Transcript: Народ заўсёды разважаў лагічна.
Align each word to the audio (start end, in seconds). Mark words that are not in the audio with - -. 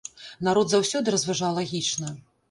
Народ 0.45 0.69
заўсёды 0.71 1.13
разважаў 1.15 1.53
лагічна. 1.59 2.09